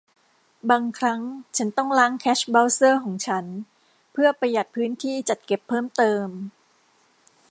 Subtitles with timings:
[0.69, 1.21] บางครั้ง
[1.57, 3.45] ฉันต้องล้างแคชเบราว์เซอร์ของฉัน
[4.11, 6.27] เพื่อประหยัดพื้นที่จัดเก็บเพิ่มเติม